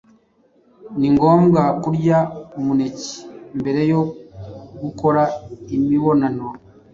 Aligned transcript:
ni 0.99 1.07
ngombwa 1.15 1.61
kurya 1.83 2.17
umuneke 2.57 3.09
mbere 3.59 3.81
yo 3.91 4.01
gukora 4.81 5.23
imibonano 5.75 6.45